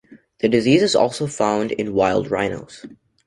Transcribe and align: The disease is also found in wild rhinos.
The 0.39 0.49
disease 0.49 0.81
is 0.81 0.95
also 0.95 1.27
found 1.27 1.71
in 1.73 1.93
wild 1.93 2.31
rhinos. 2.31 2.87